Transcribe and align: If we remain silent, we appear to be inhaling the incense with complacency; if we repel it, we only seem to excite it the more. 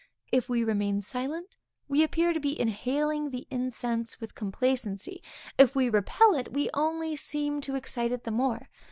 If 0.31 0.49
we 0.49 0.63
remain 0.63 1.03
silent, 1.03 1.57
we 1.87 2.01
appear 2.01 2.33
to 2.33 2.39
be 2.39 2.59
inhaling 2.59 3.29
the 3.29 3.45
incense 3.51 4.19
with 4.19 4.33
complacency; 4.33 5.21
if 5.59 5.75
we 5.75 5.89
repel 5.91 6.33
it, 6.33 6.51
we 6.51 6.71
only 6.73 7.15
seem 7.15 7.61
to 7.61 7.75
excite 7.75 8.11
it 8.11 8.23
the 8.23 8.31
more. 8.31 8.67